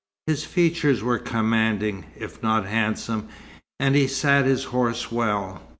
His 0.25 0.43
features 0.45 1.03
were 1.03 1.19
commanding, 1.19 2.05
if 2.17 2.41
not 2.41 2.65
handsome, 2.65 3.27
and 3.79 3.93
he 3.95 4.07
sat 4.07 4.45
his 4.45 4.63
horse 4.63 5.11
well. 5.11 5.61